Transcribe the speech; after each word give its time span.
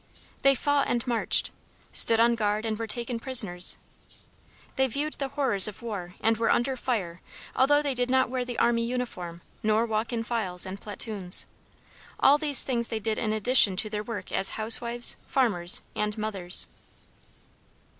They 0.41 0.55
fought 0.55 0.87
and 0.87 1.05
marched, 1.05 1.51
stood 1.91 2.19
on 2.19 2.33
guard 2.33 2.65
and 2.65 2.75
were 2.79 2.87
taken 2.87 3.19
prisoners. 3.19 3.77
They 4.75 4.87
viewed 4.87 5.13
the 5.19 5.27
horrors 5.27 5.67
of 5.67 5.83
war 5.83 6.15
and 6.21 6.37
were 6.37 6.49
under 6.49 6.75
fire 6.75 7.21
although 7.55 7.83
they 7.83 7.93
did 7.93 8.09
not 8.09 8.27
wear 8.27 8.43
the 8.43 8.57
army 8.57 8.83
uniform 8.83 9.43
nor 9.61 9.85
walk 9.85 10.11
in 10.11 10.23
files 10.23 10.65
and 10.65 10.81
platoons. 10.81 11.45
All 12.19 12.39
these 12.39 12.63
things 12.63 12.87
they 12.87 12.99
did 12.99 13.19
in 13.19 13.31
addition 13.31 13.75
to 13.75 13.91
their 13.91 14.01
work 14.01 14.31
as 14.31 14.57
housewives, 14.57 15.17
farmers, 15.27 15.83
and 15.95 16.17
mothers. 16.17 16.65